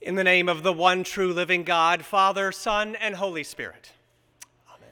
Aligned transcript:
In 0.00 0.14
the 0.14 0.22
name 0.22 0.48
of 0.48 0.62
the 0.62 0.72
one 0.72 1.02
true 1.02 1.32
living 1.32 1.64
God, 1.64 2.04
Father, 2.04 2.52
Son, 2.52 2.94
and 2.96 3.16
Holy 3.16 3.42
Spirit. 3.42 3.90
Amen. 4.68 4.88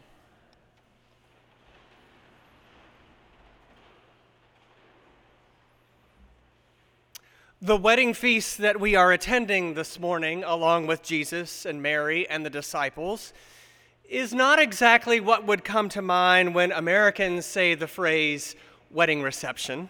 The 7.63 7.77
wedding 7.77 8.15
feast 8.15 8.59
that 8.59 8.81
we 8.81 8.97
are 8.97 9.13
attending 9.13 9.75
this 9.75 10.01
morning, 10.01 10.43
along 10.43 10.89
with 10.89 11.05
Jesus 11.05 11.65
and 11.65 11.81
Mary 11.81 12.29
and 12.29 12.45
the 12.45 12.51
disciples, 12.51 13.33
is 14.09 14.35
not 14.35 14.59
exactly 14.59 15.21
what 15.21 15.47
would 15.47 15.63
come 15.63 15.89
to 15.91 16.03
mind 16.03 16.53
when 16.53 16.73
Americans 16.73 17.47
say 17.47 17.77
the 17.77 17.87
phrase 17.87 18.57
wedding 18.91 19.23
reception. 19.23 19.89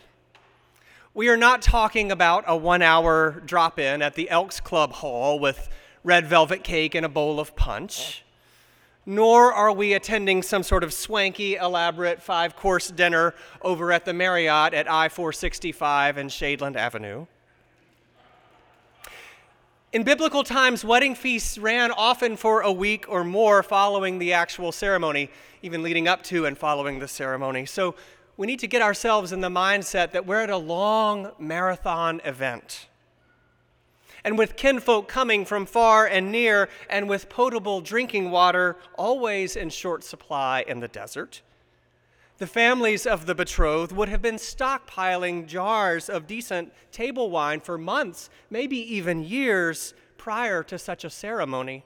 We 1.16 1.30
are 1.30 1.36
not 1.38 1.62
talking 1.62 2.12
about 2.12 2.44
a 2.46 2.54
one 2.54 2.82
hour 2.82 3.40
drop 3.46 3.78
in 3.78 4.02
at 4.02 4.16
the 4.16 4.28
Elks 4.28 4.60
Club 4.60 4.92
Hall 4.92 5.38
with 5.38 5.70
red 6.04 6.26
velvet 6.26 6.62
cake 6.62 6.94
and 6.94 7.06
a 7.06 7.08
bowl 7.08 7.40
of 7.40 7.56
punch. 7.56 8.22
Nor 9.06 9.50
are 9.50 9.72
we 9.72 9.94
attending 9.94 10.42
some 10.42 10.62
sort 10.62 10.84
of 10.84 10.92
swanky, 10.92 11.54
elaborate 11.54 12.20
five 12.20 12.54
course 12.54 12.88
dinner 12.88 13.32
over 13.62 13.92
at 13.92 14.04
the 14.04 14.12
Marriott 14.12 14.74
at 14.74 14.90
I 14.90 15.08
465 15.08 16.18
and 16.18 16.28
Shadeland 16.28 16.76
Avenue. 16.76 17.24
In 19.94 20.02
biblical 20.02 20.44
times, 20.44 20.84
wedding 20.84 21.14
feasts 21.14 21.56
ran 21.56 21.92
often 21.92 22.36
for 22.36 22.60
a 22.60 22.70
week 22.70 23.06
or 23.08 23.24
more 23.24 23.62
following 23.62 24.18
the 24.18 24.34
actual 24.34 24.70
ceremony, 24.70 25.30
even 25.62 25.82
leading 25.82 26.08
up 26.08 26.22
to 26.24 26.44
and 26.44 26.58
following 26.58 26.98
the 26.98 27.08
ceremony. 27.08 27.64
So 27.64 27.94
we 28.36 28.46
need 28.46 28.60
to 28.60 28.66
get 28.66 28.82
ourselves 28.82 29.32
in 29.32 29.40
the 29.40 29.48
mindset 29.48 30.12
that 30.12 30.26
we're 30.26 30.42
at 30.42 30.50
a 30.50 30.56
long 30.56 31.32
marathon 31.38 32.20
event. 32.24 32.88
And 34.24 34.36
with 34.36 34.56
kinfolk 34.56 35.08
coming 35.08 35.44
from 35.44 35.66
far 35.66 36.04
and 36.06 36.32
near, 36.32 36.68
and 36.90 37.08
with 37.08 37.28
potable 37.28 37.80
drinking 37.80 38.30
water 38.30 38.76
always 38.98 39.54
in 39.54 39.70
short 39.70 40.02
supply 40.02 40.64
in 40.66 40.80
the 40.80 40.88
desert, 40.88 41.42
the 42.38 42.46
families 42.46 43.06
of 43.06 43.24
the 43.24 43.34
betrothed 43.34 43.92
would 43.92 44.10
have 44.10 44.20
been 44.20 44.34
stockpiling 44.34 45.46
jars 45.46 46.10
of 46.10 46.26
decent 46.26 46.72
table 46.92 47.30
wine 47.30 47.60
for 47.60 47.78
months, 47.78 48.28
maybe 48.50 48.76
even 48.76 49.24
years 49.24 49.94
prior 50.18 50.62
to 50.64 50.78
such 50.78 51.04
a 51.04 51.10
ceremony. 51.10 51.84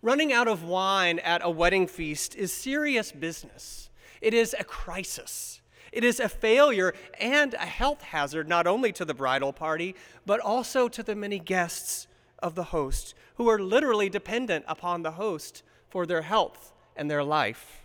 Running 0.00 0.32
out 0.32 0.48
of 0.48 0.64
wine 0.64 1.18
at 1.18 1.44
a 1.44 1.50
wedding 1.50 1.86
feast 1.86 2.34
is 2.34 2.52
serious 2.52 3.12
business. 3.12 3.90
It 4.22 4.32
is 4.32 4.54
a 4.58 4.64
crisis. 4.64 5.60
It 5.90 6.04
is 6.04 6.20
a 6.20 6.28
failure 6.28 6.94
and 7.20 7.52
a 7.54 7.66
health 7.66 8.00
hazard, 8.00 8.48
not 8.48 8.66
only 8.66 8.92
to 8.92 9.04
the 9.04 9.12
bridal 9.12 9.52
party, 9.52 9.94
but 10.24 10.40
also 10.40 10.88
to 10.88 11.02
the 11.02 11.14
many 11.14 11.38
guests 11.38 12.06
of 12.38 12.54
the 12.54 12.64
host 12.64 13.14
who 13.34 13.48
are 13.48 13.58
literally 13.58 14.08
dependent 14.08 14.64
upon 14.68 15.02
the 15.02 15.12
host 15.12 15.62
for 15.90 16.06
their 16.06 16.22
health 16.22 16.72
and 16.96 17.10
their 17.10 17.24
life. 17.24 17.82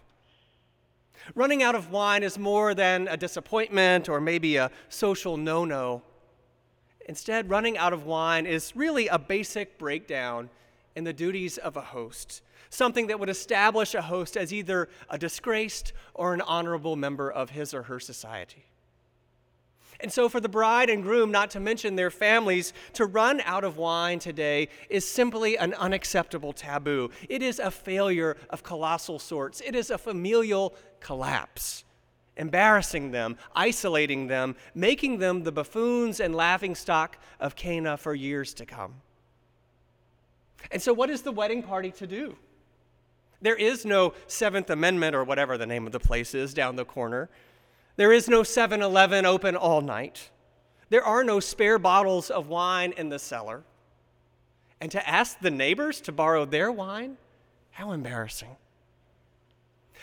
Running 1.36 1.62
out 1.62 1.76
of 1.76 1.92
wine 1.92 2.24
is 2.24 2.38
more 2.38 2.74
than 2.74 3.08
a 3.08 3.18
disappointment 3.18 4.08
or 4.08 4.22
maybe 4.22 4.56
a 4.56 4.72
social 4.88 5.36
no 5.36 5.66
no. 5.66 6.04
Instead, 7.08 7.50
running 7.50 7.78
out 7.78 7.94
of 7.94 8.06
wine 8.06 8.46
is 8.46 8.76
really 8.76 9.08
a 9.08 9.18
basic 9.18 9.78
breakdown 9.78 10.50
in 10.98 11.06
the 11.06 11.14
duties 11.14 11.58
of 11.58 11.78
a 11.78 11.82
host 11.82 12.42
something 12.70 13.08
that 13.08 13.20
would 13.20 13.30
establish 13.30 13.94
a 13.94 14.02
host 14.02 14.36
as 14.36 14.54
either 14.54 14.90
a 15.10 15.18
disgraced 15.18 15.94
or 16.14 16.34
an 16.34 16.42
honorable 16.42 16.96
member 16.96 17.32
of 17.32 17.52
his 17.52 17.74
or 17.74 17.84
her 17.84 18.00
society. 18.00 18.66
And 20.00 20.12
so, 20.14 20.30
for 20.30 20.40
the 20.40 20.50
bride 20.50 20.92
and 20.92 21.02
groom, 21.02 21.32
not 21.32 21.50
to 21.52 21.60
mention 21.60 21.96
their 21.96 22.12
families, 22.12 22.72
to 22.94 23.06
run 23.06 23.42
out 23.46 23.64
of 23.64 23.78
wine 23.78 24.20
today 24.20 24.70
is 24.90 25.08
simply 25.08 25.58
an 25.58 25.74
unacceptable 25.74 26.54
taboo. 26.54 27.10
It 27.28 27.42
is 27.42 27.58
a 27.58 27.72
failure 27.72 28.38
of 28.52 28.62
colossal 28.62 29.18
sorts, 29.18 29.60
it 29.62 29.76
is 29.76 29.90
a 29.90 29.98
familial 29.98 30.76
collapse, 31.00 31.84
embarrassing 32.36 33.10
them, 33.10 33.38
isolating 33.56 34.28
them, 34.28 34.56
making 34.76 35.18
them 35.18 35.42
the 35.42 35.52
buffoons 35.52 36.20
and 36.20 36.36
laughingstock 36.36 37.18
of 37.40 37.56
Cana 37.56 37.98
for 37.98 38.14
years 38.14 38.54
to 38.56 38.68
come. 38.68 39.02
And 40.72 40.82
so, 40.82 40.94
what 40.94 41.10
is 41.10 41.22
the 41.22 41.32
wedding 41.32 41.64
party 41.64 41.92
to 41.92 42.08
do? 42.08 42.36
There 43.42 43.56
is 43.56 43.86
no 43.86 44.14
Seventh 44.28 44.70
Amendment 44.70 45.16
or 45.16 45.24
whatever 45.24 45.58
the 45.58 45.66
name 45.66 45.86
of 45.86 45.92
the 45.92 46.00
place 46.00 46.34
is 46.34 46.54
down 46.54 46.76
the 46.76 46.86
corner. 46.86 47.30
There 47.96 48.12
is 48.12 48.28
no 48.28 48.44
7 48.44 48.82
Eleven 48.82 49.26
open 49.26 49.56
all 49.56 49.82
night. 49.82 50.30
There 50.90 51.04
are 51.04 51.24
no 51.24 51.40
spare 51.40 51.78
bottles 51.78 52.30
of 52.30 52.48
wine 52.48 52.94
in 52.96 53.10
the 53.10 53.20
cellar. 53.20 53.64
And 54.80 54.92
to 54.92 55.10
ask 55.10 55.40
the 55.40 55.52
neighbors 55.52 56.00
to 56.02 56.12
borrow 56.12 56.46
their 56.46 56.72
wine? 56.72 57.18
How 57.72 57.92
embarrassing. 57.92 58.56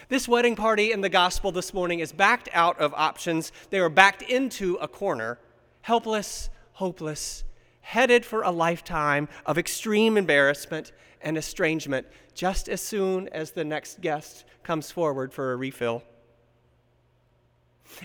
This 0.09 0.29
wedding 0.29 0.57
party 0.57 0.93
in 0.93 1.01
the 1.01 1.09
gospel 1.09 1.53
this 1.53 1.73
morning 1.73 2.01
is 2.01 2.13
backed 2.13 2.49
out 2.53 2.79
of 2.79 2.93
options. 2.95 3.53
They 3.71 3.79
are 3.79 3.89
backed 3.89 4.23
into 4.23 4.75
a 4.77 4.89
corner, 4.89 5.39
helpless, 5.83 6.51
hopeless, 6.73 7.45
headed 7.85 8.25
for 8.25 8.43
a 8.43 8.51
lifetime 8.51 9.29
of 9.45 9.59
extreme 9.59 10.17
embarrassment 10.17 10.91
and 11.21 11.37
estrangement 11.37 12.07
just 12.35 12.69
as 12.69 12.81
soon 12.81 13.29
as 13.29 13.53
the 13.53 13.65
next 13.65 14.01
guest 14.01 14.45
comes 14.63 14.91
forward 14.91 15.33
for 15.33 15.53
a 15.53 15.57
refill. 15.57 16.03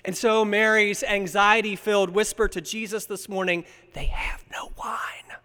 And 0.04 0.16
so 0.16 0.44
Mary's 0.44 1.02
anxiety 1.02 1.78
filled 1.78 2.10
whisper 2.10 2.48
to 2.50 2.60
Jesus 2.60 3.06
this 3.06 3.30
morning, 3.30 3.64
they 3.94 4.06
have 4.06 4.44
no 4.52 4.72
wine, 4.78 5.38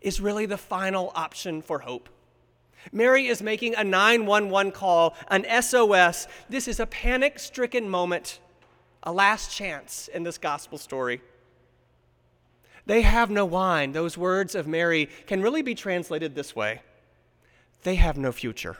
is 0.00 0.20
really 0.20 0.46
the 0.46 0.56
final 0.56 1.10
option 1.16 1.60
for 1.60 1.80
hope. 1.80 2.08
Mary 2.92 3.26
is 3.26 3.42
making 3.42 3.74
a 3.74 3.82
911 3.82 4.70
call, 4.70 5.16
an 5.28 5.44
SOS. 5.60 6.28
This 6.48 6.68
is 6.68 6.78
a 6.78 6.86
panic 6.86 7.40
stricken 7.40 7.90
moment, 7.90 8.38
a 9.02 9.12
last 9.12 9.50
chance 9.50 10.08
in 10.14 10.22
this 10.22 10.38
gospel 10.38 10.78
story. 10.78 11.20
They 12.86 13.02
have 13.02 13.30
no 13.30 13.44
wine. 13.44 13.92
Those 13.92 14.16
words 14.16 14.54
of 14.54 14.66
Mary 14.66 15.10
can 15.26 15.42
really 15.42 15.62
be 15.62 15.74
translated 15.74 16.34
this 16.34 16.54
way 16.56 16.80
they 17.82 17.96
have 17.96 18.16
no 18.16 18.32
future. 18.32 18.78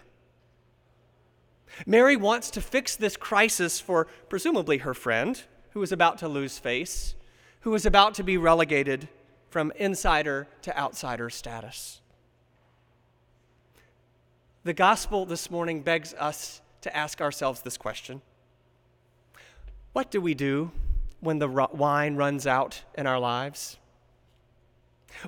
Mary 1.86 2.16
wants 2.16 2.50
to 2.50 2.60
fix 2.60 2.96
this 2.96 3.16
crisis 3.16 3.78
for 3.78 4.08
presumably 4.28 4.78
her 4.78 4.94
friend, 4.94 5.42
who 5.70 5.82
is 5.82 5.92
about 5.92 6.18
to 6.18 6.28
lose 6.28 6.58
face, 6.58 7.14
who 7.60 7.74
is 7.74 7.86
about 7.86 8.14
to 8.14 8.24
be 8.24 8.36
relegated 8.36 9.08
from 9.48 9.72
insider 9.76 10.48
to 10.62 10.76
outsider 10.76 11.30
status. 11.30 12.00
The 14.64 14.72
gospel 14.72 15.24
this 15.24 15.50
morning 15.50 15.82
begs 15.82 16.12
us 16.14 16.60
to 16.80 16.96
ask 16.96 17.20
ourselves 17.20 17.62
this 17.62 17.76
question 17.76 18.22
What 19.92 20.10
do 20.10 20.20
we 20.20 20.34
do 20.34 20.72
when 21.20 21.38
the 21.38 21.48
wine 21.48 22.16
runs 22.16 22.46
out 22.46 22.82
in 22.96 23.06
our 23.06 23.20
lives? 23.20 23.78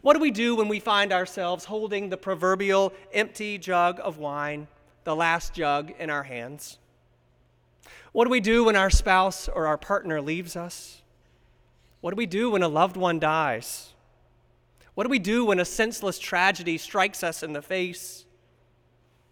What 0.02 0.14
do 0.14 0.20
we 0.20 0.30
do 0.30 0.54
when 0.56 0.68
we 0.68 0.80
find 0.80 1.12
ourselves 1.12 1.64
holding 1.64 2.08
the 2.08 2.16
proverbial 2.16 2.92
empty 3.12 3.58
jug 3.58 4.00
of 4.02 4.18
wine, 4.18 4.68
the 5.04 5.16
last 5.16 5.54
jug 5.54 5.92
in 5.98 6.10
our 6.10 6.24
hands? 6.24 6.78
What 8.12 8.24
do 8.24 8.30
we 8.30 8.40
do 8.40 8.64
when 8.64 8.76
our 8.76 8.90
spouse 8.90 9.48
or 9.48 9.66
our 9.66 9.78
partner 9.78 10.20
leaves 10.20 10.56
us? 10.56 11.02
What 12.00 12.10
do 12.10 12.16
we 12.16 12.26
do 12.26 12.50
when 12.50 12.62
a 12.62 12.68
loved 12.68 12.96
one 12.96 13.18
dies? 13.18 13.94
What 14.94 15.04
do 15.04 15.10
we 15.10 15.18
do 15.18 15.44
when 15.44 15.60
a 15.60 15.64
senseless 15.64 16.18
tragedy 16.18 16.78
strikes 16.78 17.22
us 17.22 17.42
in 17.42 17.52
the 17.52 17.62
face? 17.62 18.24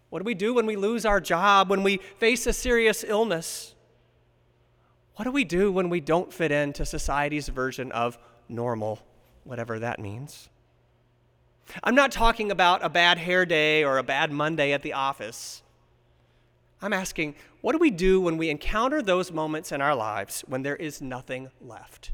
What 0.09 0.19
do 0.19 0.25
we 0.25 0.33
do 0.33 0.53
when 0.53 0.65
we 0.65 0.75
lose 0.75 1.05
our 1.05 1.19
job, 1.19 1.69
when 1.69 1.83
we 1.83 1.97
face 2.17 2.47
a 2.47 2.53
serious 2.53 3.03
illness? 3.05 3.75
What 5.15 5.25
do 5.25 5.31
we 5.31 5.43
do 5.43 5.71
when 5.71 5.89
we 5.89 5.99
don't 5.99 6.31
fit 6.31 6.51
into 6.51 6.85
society's 6.85 7.49
version 7.49 7.91
of 7.91 8.17
normal? 8.47 9.01
Whatever 9.47 9.79
that 9.79 9.99
means. 9.99 10.49
I'm 11.83 11.95
not 11.95 12.11
talking 12.11 12.51
about 12.51 12.83
a 12.83 12.89
bad 12.89 13.17
hair 13.17 13.45
day 13.45 13.83
or 13.83 13.97
a 13.97 14.03
bad 14.03 14.31
Monday 14.31 14.71
at 14.73 14.81
the 14.81 14.93
office. 14.93 15.63
I'm 16.81 16.93
asking, 16.93 17.35
what 17.61 17.71
do 17.71 17.79
we 17.79 17.89
do 17.89 18.21
when 18.21 18.37
we 18.37 18.49
encounter 18.49 19.01
those 19.01 19.31
moments 19.31 19.71
in 19.71 19.81
our 19.81 19.95
lives 19.95 20.43
when 20.47 20.61
there 20.61 20.75
is 20.75 21.01
nothing 21.01 21.49
left? 21.59 22.11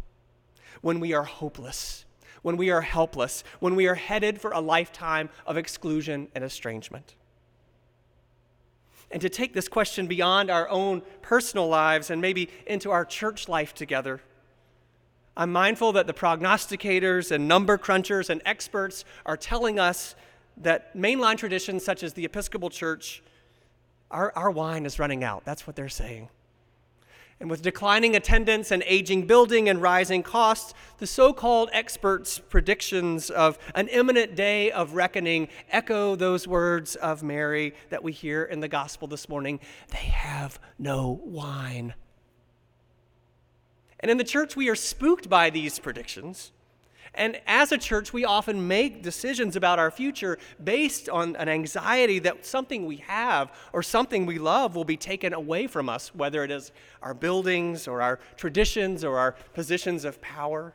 When 0.82 1.00
we 1.00 1.14
are 1.14 1.24
hopeless, 1.24 2.06
when 2.42 2.58
we 2.58 2.70
are 2.70 2.82
helpless, 2.82 3.44
when 3.60 3.76
we 3.76 3.88
are 3.88 3.96
headed 3.96 4.40
for 4.40 4.52
a 4.52 4.60
lifetime 4.60 5.30
of 5.46 5.58
exclusion 5.58 6.30
and 6.34 6.44
estrangement? 6.44 7.16
And 9.12 9.22
to 9.22 9.30
take 9.30 9.54
this 9.54 9.68
question 9.68 10.08
beyond 10.08 10.50
our 10.50 10.68
own 10.70 11.04
personal 11.22 11.68
lives 11.68 12.10
and 12.10 12.22
maybe 12.22 12.50
into 12.66 12.90
our 12.90 13.06
church 13.06 13.48
life 13.48 13.74
together, 13.74 14.22
I'm 15.36 15.52
mindful 15.52 15.94
that 15.94 16.06
the 16.06 16.14
prognosticators 16.14 17.32
and 17.32 17.48
number 17.48 17.78
crunchers 17.78 18.30
and 18.30 18.42
experts 18.46 19.04
are 19.26 19.38
telling 19.38 19.80
us 19.80 20.16
that 20.58 20.96
mainline 20.96 21.38
traditions 21.38 21.84
such 21.84 22.04
as 22.04 22.14
the 22.14 22.26
Episcopal 22.26 22.70
Church, 22.70 23.24
our, 24.12 24.32
our 24.36 24.52
wine 24.52 24.86
is 24.86 25.00
running 25.00 25.24
out. 25.24 25.44
That's 25.44 25.66
what 25.66 25.76
they're 25.76 25.90
saying. 25.90 26.30
And 27.40 27.50
with 27.50 27.64
declining 27.64 28.16
attendance 28.16 28.72
and 28.72 28.84
aging 28.86 29.26
building 29.26 29.68
and 29.68 29.82
rising 29.82 30.22
costs, 30.24 30.74
the 31.00 31.08
so 31.08 31.34
called 31.34 31.70
experts' 31.74 32.40
predictions 32.40 33.30
of 33.32 33.58
an 33.74 33.88
imminent 33.88 34.36
day 34.36 34.72
of 34.72 34.94
reckoning 34.94 35.50
echo 35.70 36.16
those 36.16 36.48
words 36.48 36.96
of 36.96 37.24
Mary 37.24 37.74
that 37.90 38.04
we 38.04 38.12
hear 38.12 38.44
in 38.44 38.60
the 38.60 38.68
gospel 38.68 39.08
this 39.08 39.28
morning 39.28 39.60
they 39.90 39.98
have 39.98 40.60
no 40.78 41.20
wine. 41.24 41.96
And 44.04 44.12
in 44.12 44.18
the 44.18 44.26
church, 44.26 44.58
we 44.58 44.68
are 44.68 44.76
spooked 44.76 45.30
by 45.30 45.50
these 45.50 45.80
predictions. 45.80 46.52
And 47.16 47.40
as 47.48 47.72
a 47.72 47.78
church, 47.78 48.12
we 48.12 48.26
often 48.26 48.68
make 48.68 49.02
decisions 49.02 49.56
about 49.56 49.80
our 49.80 49.90
future 49.90 50.38
based 50.62 51.08
on 51.08 51.38
an 51.38 51.48
anxiety 51.48 52.20
that 52.20 52.46
something 52.46 52.86
we 52.86 52.98
have 52.98 53.50
or 53.72 53.82
something 53.82 54.26
we 54.26 54.40
love 54.40 54.76
will 54.76 54.84
be 54.84 54.98
taken 54.98 55.32
away 55.32 55.68
from 55.68 55.88
us, 55.88 56.14
whether 56.14 56.44
it 56.44 56.52
is 56.52 56.74
our 57.02 57.14
buildings 57.14 57.88
or 57.88 58.02
our 58.02 58.20
traditions 58.36 59.06
or 59.06 59.20
our 59.20 59.38
positions 59.54 60.04
of 60.04 60.20
power. 60.22 60.74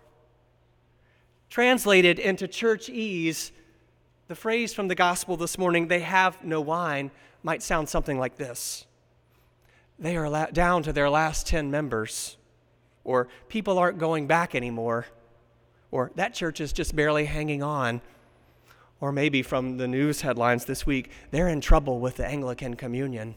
Translated 1.51 2.19
into 2.19 2.49
churchese, 2.49 3.53
the 4.29 4.35
phrase 4.35 4.73
from 4.73 4.89
the 4.89 4.95
gospel 4.95 5.37
this 5.37 5.59
morning, 5.59 5.89
they 5.89 6.01
have 6.01 6.43
no 6.43 6.63
wine, 6.63 7.11
might 7.43 7.63
sound 7.63 7.91
something 7.91 8.19
like 8.19 8.37
this 8.37 8.87
They 9.99 10.17
are 10.17 10.51
down 10.51 10.83
to 10.85 10.95
their 10.95 11.11
last 11.11 11.47
10 11.47 11.71
members, 11.71 12.39
or 13.09 13.29
people 13.49 13.79
aren't 13.79 13.99
going 13.99 14.27
back 14.27 14.55
anymore 14.55 15.07
or 15.91 16.13
that 16.17 16.35
church 16.35 16.61
is 16.61 16.73
just 16.73 16.95
barely 16.95 17.25
hanging 17.25 17.63
on. 17.63 18.01
Or 19.01 19.13
maybe 19.13 19.43
from 19.43 19.77
the 19.77 19.87
news 19.87 20.23
headlines 20.23 20.65
this 20.65 20.85
week, 20.85 21.11
they're 21.31 21.49
in 21.49 21.61
trouble 21.61 22.01
with 22.01 22.17
the 22.17 22.27
Anglican 22.27 22.75
Communion. 22.75 23.37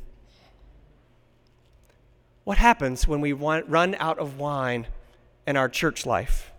What 2.44 2.58
happens 2.58 3.08
when 3.08 3.22
we 3.22 3.34
want, 3.34 3.70
run 3.70 3.96
out 4.00 4.18
of 4.18 4.40
wine 4.40 4.88
in 5.46 5.56
our 5.56 5.70
church 5.70 6.06
life? 6.06 6.52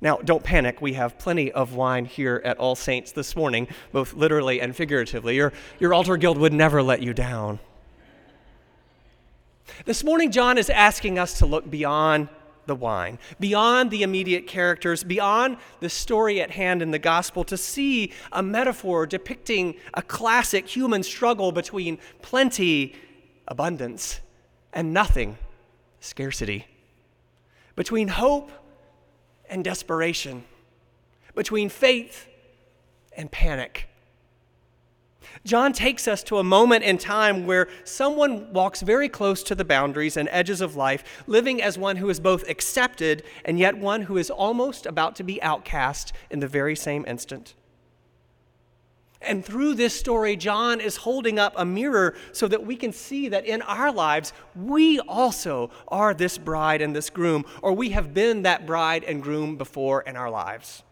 Now, 0.00 0.16
don't 0.16 0.42
panic. 0.42 0.80
We 0.80 0.94
have 0.94 1.18
plenty 1.18 1.52
of 1.52 1.74
wine 1.74 2.06
here 2.06 2.40
at 2.44 2.56
All 2.56 2.74
Saints 2.74 3.12
this 3.12 3.36
morning, 3.36 3.68
both 3.92 4.14
literally 4.14 4.60
and 4.60 4.74
figuratively. 4.74 5.36
Your, 5.36 5.52
your 5.78 5.94
altar 5.94 6.16
guild 6.16 6.38
would 6.38 6.52
never 6.52 6.82
let 6.82 7.02
you 7.02 7.12
down. 7.14 7.60
This 9.84 10.04
morning, 10.04 10.30
John 10.30 10.58
is 10.58 10.70
asking 10.70 11.18
us 11.18 11.38
to 11.38 11.46
look 11.46 11.70
beyond 11.70 12.28
the 12.66 12.74
wine, 12.74 13.18
beyond 13.40 13.90
the 13.90 14.02
immediate 14.02 14.46
characters, 14.46 15.02
beyond 15.02 15.56
the 15.80 15.88
story 15.88 16.40
at 16.40 16.52
hand 16.52 16.82
in 16.82 16.90
the 16.90 16.98
gospel, 16.98 17.44
to 17.44 17.56
see 17.56 18.12
a 18.30 18.42
metaphor 18.42 19.06
depicting 19.06 19.74
a 19.94 20.02
classic 20.02 20.68
human 20.68 21.02
struggle 21.02 21.52
between 21.52 21.98
plenty, 22.22 22.94
abundance, 23.48 24.20
and 24.72 24.92
nothing, 24.92 25.38
scarcity, 26.00 26.66
between 27.74 28.08
hope 28.08 28.50
and 29.48 29.64
desperation, 29.64 30.44
between 31.34 31.68
faith 31.68 32.28
and 33.16 33.30
panic. 33.30 33.88
John 35.44 35.72
takes 35.72 36.06
us 36.06 36.22
to 36.24 36.38
a 36.38 36.44
moment 36.44 36.84
in 36.84 36.98
time 36.98 37.46
where 37.46 37.68
someone 37.82 38.52
walks 38.52 38.80
very 38.80 39.08
close 39.08 39.42
to 39.44 39.56
the 39.56 39.64
boundaries 39.64 40.16
and 40.16 40.28
edges 40.30 40.60
of 40.60 40.76
life, 40.76 41.24
living 41.26 41.60
as 41.60 41.76
one 41.76 41.96
who 41.96 42.08
is 42.10 42.20
both 42.20 42.48
accepted 42.48 43.24
and 43.44 43.58
yet 43.58 43.76
one 43.76 44.02
who 44.02 44.18
is 44.18 44.30
almost 44.30 44.86
about 44.86 45.16
to 45.16 45.24
be 45.24 45.42
outcast 45.42 46.12
in 46.30 46.38
the 46.38 46.46
very 46.46 46.76
same 46.76 47.04
instant. 47.08 47.54
And 49.20 49.44
through 49.44 49.74
this 49.74 49.98
story, 49.98 50.36
John 50.36 50.80
is 50.80 50.96
holding 50.96 51.38
up 51.38 51.54
a 51.56 51.64
mirror 51.64 52.14
so 52.32 52.48
that 52.48 52.66
we 52.66 52.76
can 52.76 52.92
see 52.92 53.28
that 53.28 53.44
in 53.44 53.62
our 53.62 53.92
lives, 53.92 54.32
we 54.54 55.00
also 55.00 55.70
are 55.88 56.12
this 56.12 56.38
bride 56.38 56.82
and 56.82 56.94
this 56.94 57.10
groom, 57.10 57.44
or 57.62 57.72
we 57.72 57.90
have 57.90 58.14
been 58.14 58.42
that 58.42 58.66
bride 58.66 59.04
and 59.04 59.22
groom 59.22 59.56
before 59.56 60.02
in 60.02 60.16
our 60.16 60.30
lives. 60.30 60.82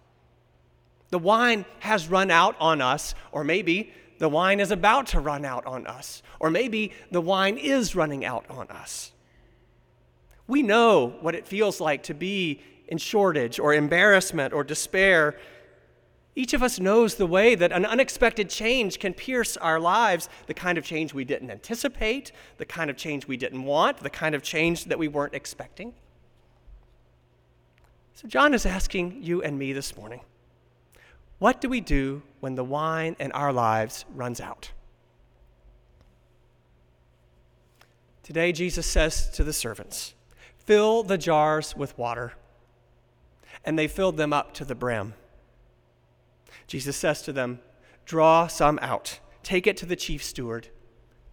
The 1.10 1.18
wine 1.18 1.64
has 1.80 2.08
run 2.08 2.30
out 2.30 2.54
on 2.60 2.80
us, 2.80 3.16
or 3.32 3.42
maybe 3.42 3.92
the 4.20 4.28
wine 4.28 4.60
is 4.60 4.70
about 4.70 5.06
to 5.08 5.18
run 5.18 5.46
out 5.46 5.64
on 5.64 5.86
us, 5.86 6.22
or 6.38 6.50
maybe 6.50 6.92
the 7.10 7.22
wine 7.22 7.56
is 7.56 7.96
running 7.96 8.22
out 8.22 8.44
on 8.50 8.68
us. 8.68 9.12
We 10.46 10.62
know 10.62 11.14
what 11.22 11.34
it 11.34 11.46
feels 11.46 11.80
like 11.80 12.02
to 12.04 12.14
be 12.14 12.60
in 12.86 12.98
shortage 12.98 13.58
or 13.58 13.72
embarrassment 13.72 14.52
or 14.52 14.62
despair. 14.62 15.38
Each 16.36 16.52
of 16.52 16.62
us 16.62 16.78
knows 16.78 17.14
the 17.14 17.26
way 17.26 17.54
that 17.54 17.72
an 17.72 17.86
unexpected 17.86 18.50
change 18.50 18.98
can 18.98 19.14
pierce 19.14 19.56
our 19.56 19.80
lives, 19.80 20.28
the 20.46 20.54
kind 20.54 20.76
of 20.76 20.84
change 20.84 21.14
we 21.14 21.24
didn't 21.24 21.50
anticipate, 21.50 22.30
the 22.58 22.66
kind 22.66 22.90
of 22.90 22.98
change 22.98 23.26
we 23.26 23.38
didn't 23.38 23.64
want, 23.64 23.98
the 23.98 24.10
kind 24.10 24.34
of 24.34 24.42
change 24.42 24.84
that 24.84 24.98
we 24.98 25.08
weren't 25.08 25.34
expecting. 25.34 25.94
So, 28.12 28.28
John 28.28 28.52
is 28.52 28.66
asking 28.66 29.22
you 29.22 29.42
and 29.42 29.58
me 29.58 29.72
this 29.72 29.96
morning 29.96 30.20
what 31.40 31.60
do 31.60 31.68
we 31.68 31.80
do 31.80 32.22
when 32.38 32.54
the 32.54 32.62
wine 32.62 33.16
in 33.18 33.32
our 33.32 33.52
lives 33.52 34.04
runs 34.14 34.40
out? 34.40 34.70
Today, 38.22 38.52
Jesus 38.52 38.86
says 38.86 39.28
to 39.30 39.42
the 39.42 39.52
servants, 39.52 40.14
Fill 40.58 41.02
the 41.02 41.18
jars 41.18 41.74
with 41.74 41.98
water. 41.98 42.34
And 43.64 43.78
they 43.78 43.88
filled 43.88 44.18
them 44.18 44.32
up 44.32 44.54
to 44.54 44.64
the 44.64 44.74
brim. 44.74 45.14
Jesus 46.66 46.96
says 46.96 47.22
to 47.22 47.32
them, 47.32 47.60
Draw 48.04 48.46
some 48.46 48.78
out, 48.82 49.18
take 49.42 49.66
it 49.66 49.76
to 49.78 49.86
the 49.86 49.96
chief 49.96 50.22
steward. 50.22 50.68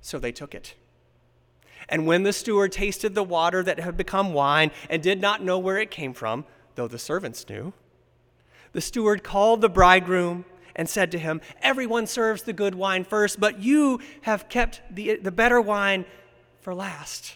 So 0.01 0.19
they 0.19 0.31
took 0.31 0.55
it. 0.55 0.73
And 1.89 2.07
when 2.07 2.23
the 2.23 2.33
steward 2.33 2.71
tasted 2.71 3.13
the 3.13 3.23
water 3.23 3.61
that 3.61 3.79
had 3.79 3.97
become 3.97 4.33
wine 4.33 4.71
and 4.89 5.03
did 5.03 5.19
not 5.19 5.43
know 5.43 5.59
where 5.59 5.77
it 5.77 5.91
came 5.91 6.13
from, 6.13 6.45
though 6.75 6.87
the 6.87 6.97
servants 6.97 7.47
knew, 7.49 7.73
the 8.73 8.81
steward 8.81 9.23
called 9.23 9.61
the 9.61 9.69
bridegroom 9.69 10.45
and 10.75 10.87
said 10.87 11.11
to 11.11 11.19
him, 11.19 11.41
Everyone 11.61 12.07
serves 12.07 12.43
the 12.43 12.53
good 12.53 12.75
wine 12.75 13.03
first, 13.03 13.39
but 13.39 13.59
you 13.59 13.99
have 14.21 14.47
kept 14.49 14.81
the, 14.89 15.17
the 15.17 15.31
better 15.31 15.59
wine 15.59 16.05
for 16.61 16.73
last. 16.73 17.35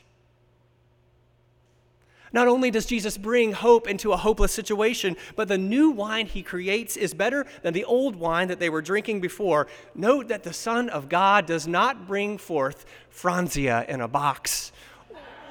Not 2.33 2.47
only 2.47 2.71
does 2.71 2.85
Jesus 2.85 3.17
bring 3.17 3.51
hope 3.51 3.89
into 3.89 4.13
a 4.13 4.17
hopeless 4.17 4.53
situation, 4.53 5.17
but 5.35 5.49
the 5.49 5.57
new 5.57 5.89
wine 5.89 6.27
he 6.27 6.43
creates 6.43 6.95
is 6.95 7.13
better 7.13 7.45
than 7.61 7.73
the 7.73 7.83
old 7.83 8.15
wine 8.15 8.47
that 8.47 8.59
they 8.59 8.69
were 8.69 8.81
drinking 8.81 9.19
before. 9.19 9.67
Note 9.95 10.29
that 10.29 10.43
the 10.43 10.53
Son 10.53 10.87
of 10.87 11.09
God 11.09 11.45
does 11.45 11.67
not 11.67 12.07
bring 12.07 12.37
forth 12.37 12.85
Franzia 13.13 13.87
in 13.89 13.99
a 13.99 14.07
box 14.07 14.71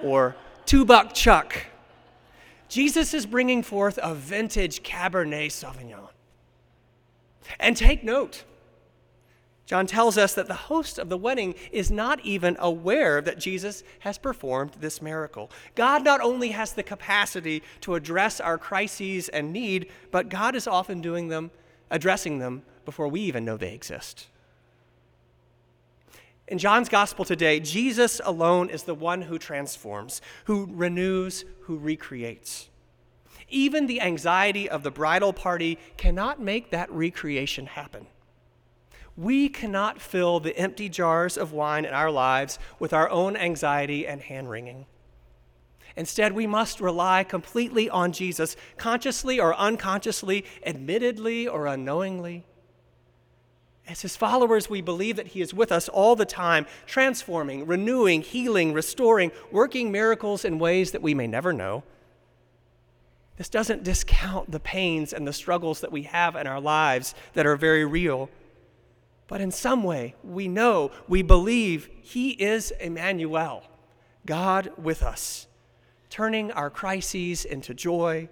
or 0.03 0.37
two 0.65 0.87
buck 0.87 1.13
chuck 1.13 1.67
Jesus 2.71 3.13
is 3.13 3.27
bringing 3.27 3.63
forth 3.63 3.99
a 4.01 4.15
vintage 4.15 4.83
Cabernet 4.83 5.49
Sauvignon. 5.49 6.09
And 7.59 7.77
take 7.77 8.05
note, 8.05 8.45
John 9.67 9.87
tells 9.87 10.17
us 10.17 10.35
that 10.35 10.47
the 10.47 10.55
host 10.55 10.99
of 10.99 11.09
the 11.09 11.17
wedding 11.17 11.55
is 11.73 11.91
not 11.91 12.25
even 12.25 12.57
aware 12.61 13.21
that 13.21 13.39
Jesus 13.39 13.83
has 14.01 14.19
performed 14.19 14.75
this 14.81 15.03
miracle. 15.03 15.51
God 15.75 16.05
not 16.05 16.21
only 16.21 16.51
has 16.51 16.73
the 16.73 16.83
capacity 16.83 17.63
to 17.83 17.97
address 17.97 18.41
our 18.41 18.57
crises 18.57 19.29
and 19.29 19.53
need, 19.53 19.91
but 20.13 20.29
God 20.29 20.55
is 20.55 20.69
often 20.69 21.01
doing 21.01 21.29
them, 21.29 21.51
addressing 21.91 22.39
them 22.39 22.63
before 22.85 23.09
we 23.09 23.21
even 23.21 23.45
know 23.45 23.57
they 23.57 23.75
exist. 23.75 24.29
In 26.51 26.59
John's 26.59 26.89
gospel 26.89 27.25
today, 27.25 27.61
Jesus 27.61 28.21
alone 28.25 28.71
is 28.71 28.83
the 28.83 28.95
one 28.95 29.23
who 29.23 29.39
transforms, 29.39 30.21
who 30.47 30.69
renews, 30.69 31.45
who 31.61 31.79
recreates. 31.79 32.69
Even 33.49 33.87
the 33.87 34.01
anxiety 34.01 34.69
of 34.69 34.83
the 34.83 34.91
bridal 34.91 35.33
party 35.33 35.79
cannot 35.97 36.41
make 36.41 36.71
that 36.71 36.91
recreation 36.91 37.67
happen. 37.67 38.09
We 39.17 39.49
cannot 39.49 40.01
fill 40.01 40.41
the 40.41 40.57
empty 40.57 40.89
jars 40.89 41.37
of 41.37 41.53
wine 41.53 41.85
in 41.85 41.95
our 41.95 42.11
lives 42.11 42.59
with 42.81 42.93
our 42.93 43.09
own 43.11 43.37
anxiety 43.37 44.05
and 44.05 44.21
hand 44.21 44.51
wringing. 44.51 44.87
Instead, 45.97 46.33
we 46.33 46.49
must 46.49 46.81
rely 46.81 47.23
completely 47.23 47.89
on 47.89 48.11
Jesus, 48.11 48.57
consciously 48.77 49.39
or 49.39 49.55
unconsciously, 49.55 50.45
admittedly 50.67 51.47
or 51.47 51.69
unknowingly. 51.69 52.45
As 53.91 54.03
his 54.03 54.17
followers, 54.17 54.71
we 54.71 54.81
believe 54.81 55.17
that 55.17 55.27
he 55.29 55.41
is 55.41 55.53
with 55.53 55.73
us 55.73 55.89
all 55.89 56.15
the 56.15 56.25
time, 56.25 56.65
transforming, 56.87 57.67
renewing, 57.67 58.23
healing, 58.23 58.73
restoring, 58.73 59.33
working 59.51 59.91
miracles 59.91 60.45
in 60.45 60.61
ways 60.61 60.93
that 60.93 61.03
we 61.03 61.13
may 61.13 61.27
never 61.27 61.53
know. 61.53 61.83
This 63.37 63.49
doesn't 63.49 63.83
discount 63.83 64.53
the 64.53 64.61
pains 64.61 65.13
and 65.13 65.27
the 65.27 65.33
struggles 65.33 65.81
that 65.81 65.91
we 65.91 66.03
have 66.03 66.37
in 66.37 66.47
our 66.47 66.61
lives 66.61 67.17
that 67.33 67.47
are 67.47 67.57
very 67.57 67.85
real. 67.85 68.31
But 69.27 69.41
in 69.41 69.51
some 69.51 69.83
way, 69.83 70.15
we 70.23 70.47
know, 70.47 70.93
we 71.09 71.23
believe 71.23 71.89
he 72.01 72.31
is 72.31 72.71
Emmanuel, 72.79 73.65
God 74.25 74.71
with 74.79 75.03
us, 75.03 75.49
turning 76.11 76.53
our 76.53 76.71
crises 76.71 77.45
into 77.45 77.75
joy, 77.75 78.29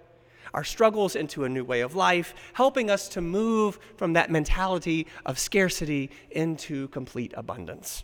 our 0.53 0.63
struggles 0.63 1.15
into 1.15 1.43
a 1.43 1.49
new 1.49 1.63
way 1.63 1.81
of 1.81 1.95
life, 1.95 2.33
helping 2.53 2.89
us 2.89 3.07
to 3.09 3.21
move 3.21 3.79
from 3.97 4.13
that 4.13 4.31
mentality 4.31 5.07
of 5.25 5.37
scarcity 5.39 6.09
into 6.31 6.87
complete 6.89 7.33
abundance. 7.35 8.03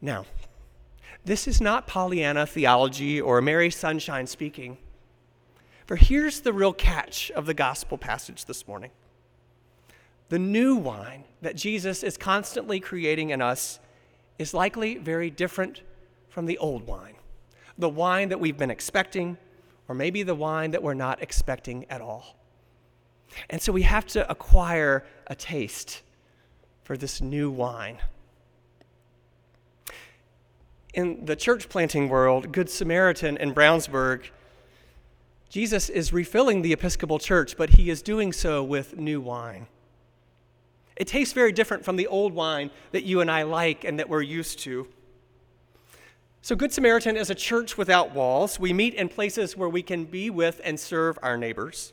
Now, 0.00 0.26
this 1.24 1.48
is 1.48 1.60
not 1.60 1.86
Pollyanna 1.86 2.46
theology 2.46 3.20
or 3.20 3.40
Mary 3.40 3.70
Sunshine 3.70 4.26
speaking. 4.26 4.78
For 5.86 5.96
here's 5.96 6.40
the 6.40 6.52
real 6.52 6.72
catch 6.72 7.30
of 7.32 7.46
the 7.46 7.54
gospel 7.54 7.98
passage 7.98 8.44
this 8.44 8.66
morning 8.66 8.90
the 10.28 10.38
new 10.38 10.74
wine 10.74 11.24
that 11.42 11.54
Jesus 11.54 12.02
is 12.02 12.16
constantly 12.16 12.80
creating 12.80 13.30
in 13.30 13.40
us 13.40 13.78
is 14.38 14.52
likely 14.52 14.98
very 14.98 15.30
different 15.30 15.82
from 16.28 16.46
the 16.46 16.58
old 16.58 16.86
wine, 16.86 17.14
the 17.78 17.88
wine 17.88 18.28
that 18.30 18.40
we've 18.40 18.58
been 18.58 18.70
expecting, 18.70 19.38
or 19.88 19.94
maybe 19.94 20.22
the 20.22 20.34
wine 20.34 20.72
that 20.72 20.82
we're 20.82 20.94
not 20.94 21.22
expecting 21.22 21.84
at 21.90 22.00
all. 22.00 22.36
And 23.50 23.60
so 23.60 23.72
we 23.72 23.82
have 23.82 24.06
to 24.08 24.28
acquire 24.30 25.04
a 25.26 25.34
taste 25.34 26.02
for 26.84 26.96
this 26.96 27.20
new 27.20 27.50
wine. 27.50 27.98
In 30.94 31.26
the 31.26 31.36
church 31.36 31.68
planting 31.68 32.08
world, 32.08 32.52
Good 32.52 32.70
Samaritan 32.70 33.36
in 33.36 33.52
Brownsburg, 33.52 34.30
Jesus 35.48 35.88
is 35.88 36.12
refilling 36.12 36.62
the 36.62 36.72
Episcopal 36.72 37.18
Church, 37.18 37.56
but 37.56 37.70
he 37.70 37.90
is 37.90 38.02
doing 38.02 38.32
so 38.32 38.64
with 38.64 38.96
new 38.96 39.20
wine. 39.20 39.66
It 40.96 41.06
tastes 41.06 41.34
very 41.34 41.52
different 41.52 41.84
from 41.84 41.96
the 41.96 42.06
old 42.06 42.32
wine 42.32 42.70
that 42.92 43.04
you 43.04 43.20
and 43.20 43.30
I 43.30 43.42
like 43.42 43.84
and 43.84 43.98
that 43.98 44.08
we're 44.08 44.22
used 44.22 44.58
to. 44.60 44.88
So, 46.46 46.54
Good 46.54 46.72
Samaritan 46.72 47.16
is 47.16 47.28
a 47.28 47.34
church 47.34 47.76
without 47.76 48.14
walls. 48.14 48.60
We 48.60 48.72
meet 48.72 48.94
in 48.94 49.08
places 49.08 49.56
where 49.56 49.68
we 49.68 49.82
can 49.82 50.04
be 50.04 50.30
with 50.30 50.60
and 50.62 50.78
serve 50.78 51.18
our 51.20 51.36
neighbors. 51.36 51.92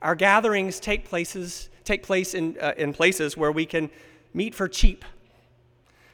Our 0.00 0.14
gatherings 0.14 0.80
take, 0.80 1.04
places, 1.04 1.68
take 1.84 2.02
place 2.02 2.32
in, 2.32 2.56
uh, 2.58 2.72
in 2.78 2.94
places 2.94 3.36
where 3.36 3.52
we 3.52 3.66
can 3.66 3.90
meet 4.32 4.54
for 4.54 4.66
cheap. 4.66 5.04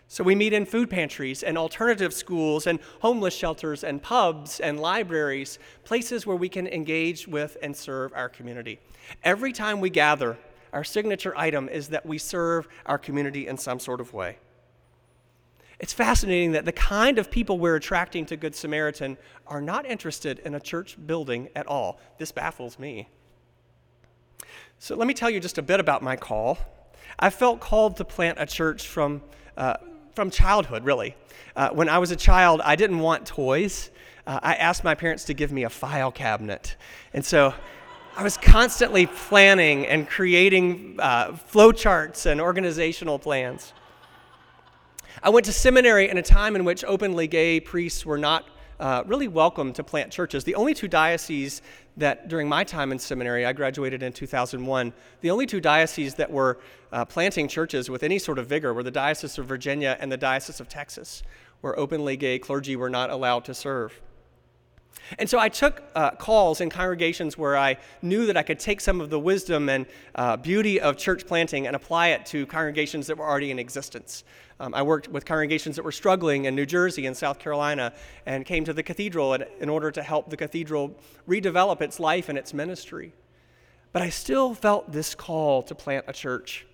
So, 0.08 0.24
we 0.24 0.34
meet 0.34 0.52
in 0.52 0.66
food 0.66 0.90
pantries 0.90 1.44
and 1.44 1.56
alternative 1.56 2.12
schools 2.12 2.66
and 2.66 2.80
homeless 2.98 3.36
shelters 3.36 3.84
and 3.84 4.02
pubs 4.02 4.58
and 4.58 4.80
libraries, 4.80 5.60
places 5.84 6.26
where 6.26 6.36
we 6.36 6.48
can 6.48 6.66
engage 6.66 7.28
with 7.28 7.56
and 7.62 7.76
serve 7.76 8.12
our 8.16 8.28
community. 8.28 8.80
Every 9.22 9.52
time 9.52 9.78
we 9.78 9.88
gather, 9.88 10.36
our 10.72 10.82
signature 10.82 11.32
item 11.36 11.68
is 11.68 11.90
that 11.90 12.04
we 12.04 12.18
serve 12.18 12.66
our 12.86 12.98
community 12.98 13.46
in 13.46 13.56
some 13.56 13.78
sort 13.78 14.00
of 14.00 14.12
way. 14.12 14.38
It's 15.82 15.92
fascinating 15.92 16.52
that 16.52 16.64
the 16.64 16.72
kind 16.72 17.18
of 17.18 17.28
people 17.28 17.58
we're 17.58 17.74
attracting 17.74 18.24
to 18.26 18.36
Good 18.36 18.54
Samaritan 18.54 19.18
are 19.48 19.60
not 19.60 19.84
interested 19.84 20.38
in 20.38 20.54
a 20.54 20.60
church 20.60 20.96
building 21.08 21.48
at 21.56 21.66
all. 21.66 21.98
This 22.18 22.30
baffles 22.30 22.78
me. 22.78 23.08
So, 24.78 24.94
let 24.94 25.08
me 25.08 25.12
tell 25.12 25.28
you 25.28 25.40
just 25.40 25.58
a 25.58 25.62
bit 25.62 25.80
about 25.80 26.00
my 26.00 26.14
call. 26.14 26.56
I 27.18 27.30
felt 27.30 27.58
called 27.58 27.96
to 27.96 28.04
plant 28.04 28.38
a 28.40 28.46
church 28.46 28.86
from, 28.86 29.22
uh, 29.56 29.74
from 30.14 30.30
childhood, 30.30 30.84
really. 30.84 31.16
Uh, 31.56 31.70
when 31.70 31.88
I 31.88 31.98
was 31.98 32.12
a 32.12 32.16
child, 32.16 32.60
I 32.64 32.76
didn't 32.76 33.00
want 33.00 33.26
toys. 33.26 33.90
Uh, 34.24 34.38
I 34.40 34.54
asked 34.54 34.84
my 34.84 34.94
parents 34.94 35.24
to 35.24 35.34
give 35.34 35.50
me 35.50 35.64
a 35.64 35.70
file 35.70 36.12
cabinet. 36.12 36.76
And 37.12 37.24
so 37.24 37.54
I 38.16 38.22
was 38.22 38.36
constantly 38.36 39.06
planning 39.06 39.84
and 39.88 40.08
creating 40.08 41.00
uh, 41.00 41.32
flowcharts 41.32 42.26
and 42.26 42.40
organizational 42.40 43.18
plans. 43.18 43.72
I 45.20 45.30
went 45.30 45.46
to 45.46 45.52
seminary 45.52 46.08
in 46.08 46.16
a 46.18 46.22
time 46.22 46.54
in 46.54 46.64
which 46.64 46.84
openly 46.84 47.26
gay 47.26 47.60
priests 47.60 48.06
were 48.06 48.18
not 48.18 48.46
uh, 48.80 49.02
really 49.06 49.28
welcome 49.28 49.72
to 49.72 49.84
plant 49.84 50.10
churches. 50.10 50.44
The 50.44 50.54
only 50.54 50.74
two 50.74 50.88
dioceses 50.88 51.62
that, 51.96 52.28
during 52.28 52.48
my 52.48 52.64
time 52.64 52.90
in 52.92 52.98
seminary, 52.98 53.44
I 53.46 53.52
graduated 53.52 54.02
in 54.02 54.12
2001, 54.12 54.92
the 55.20 55.30
only 55.30 55.46
two 55.46 55.60
dioceses 55.60 56.14
that 56.14 56.30
were 56.30 56.58
uh, 56.92 57.04
planting 57.04 57.46
churches 57.46 57.90
with 57.90 58.02
any 58.02 58.18
sort 58.18 58.38
of 58.38 58.46
vigor 58.46 58.74
were 58.74 58.82
the 58.82 58.90
Diocese 58.90 59.38
of 59.38 59.46
Virginia 59.46 59.96
and 60.00 60.10
the 60.10 60.16
Diocese 60.16 60.60
of 60.60 60.68
Texas, 60.68 61.22
where 61.60 61.78
openly 61.78 62.16
gay 62.16 62.38
clergy 62.38 62.74
were 62.74 62.90
not 62.90 63.10
allowed 63.10 63.44
to 63.44 63.54
serve. 63.54 64.00
And 65.18 65.28
so 65.28 65.38
I 65.38 65.48
took 65.48 65.82
uh, 65.94 66.12
calls 66.12 66.60
in 66.60 66.70
congregations 66.70 67.36
where 67.36 67.56
I 67.56 67.76
knew 68.00 68.26
that 68.26 68.36
I 68.36 68.42
could 68.42 68.58
take 68.58 68.80
some 68.80 69.00
of 69.00 69.10
the 69.10 69.18
wisdom 69.18 69.68
and 69.68 69.86
uh, 70.14 70.36
beauty 70.36 70.80
of 70.80 70.96
church 70.96 71.26
planting 71.26 71.66
and 71.66 71.76
apply 71.76 72.08
it 72.08 72.24
to 72.26 72.46
congregations 72.46 73.06
that 73.08 73.18
were 73.18 73.24
already 73.24 73.50
in 73.50 73.58
existence. 73.58 74.24
Um, 74.60 74.74
I 74.74 74.82
worked 74.82 75.08
with 75.08 75.24
congregations 75.24 75.76
that 75.76 75.84
were 75.84 75.92
struggling 75.92 76.44
in 76.44 76.54
New 76.54 76.66
Jersey 76.66 77.06
and 77.06 77.16
South 77.16 77.38
Carolina 77.38 77.92
and 78.26 78.46
came 78.46 78.64
to 78.64 78.72
the 78.72 78.82
cathedral 78.82 79.34
in 79.34 79.68
order 79.68 79.90
to 79.90 80.02
help 80.02 80.30
the 80.30 80.36
cathedral 80.36 80.94
redevelop 81.28 81.80
its 81.80 81.98
life 81.98 82.28
and 82.28 82.38
its 82.38 82.54
ministry. 82.54 83.12
But 83.92 84.02
I 84.02 84.08
still 84.08 84.54
felt 84.54 84.92
this 84.92 85.14
call 85.14 85.62
to 85.64 85.74
plant 85.74 86.06
a 86.08 86.12
church. 86.12 86.66